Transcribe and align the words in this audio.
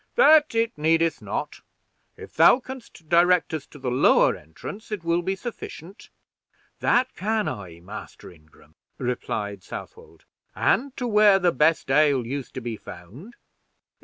"That 0.15 0.55
it 0.55 0.75
needeth 0.79 1.21
not; 1.21 1.61
if 2.17 2.33
thou 2.33 2.59
canst 2.59 3.07
direct 3.07 3.53
us 3.53 3.67
to 3.67 3.77
the 3.77 3.91
lower 3.91 4.35
entrance 4.35 4.91
it 4.91 5.03
will 5.03 5.21
be 5.21 5.35
sufficient." 5.35 6.09
"That 6.79 7.13
can 7.13 7.47
I, 7.47 7.81
Master 7.81 8.31
Ingram," 8.31 8.73
replied 8.97 9.61
Southwold, 9.61 10.25
"and 10.55 10.97
to 10.97 11.05
where 11.07 11.37
the 11.37 11.51
best 11.51 11.91
ale 11.91 12.25
used 12.25 12.55
to 12.55 12.61
be 12.61 12.77
found." 12.77 13.35